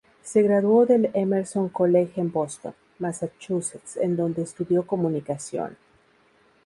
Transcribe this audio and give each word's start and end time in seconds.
Se 0.23 0.41
graduó 0.41 0.87
del 0.87 1.11
Emerson 1.13 1.69
College 1.69 2.19
en 2.19 2.31
Boston, 2.31 2.73
Massachusetts 2.97 3.97
en 3.97 4.15
dónde 4.17 4.41
estudió 4.41 4.87
Comunicación. 4.87 5.77